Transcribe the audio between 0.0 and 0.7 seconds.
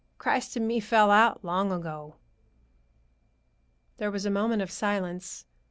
"Christ and